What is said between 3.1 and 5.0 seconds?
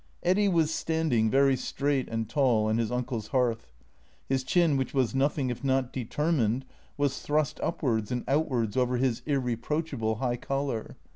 hearth. His chin, which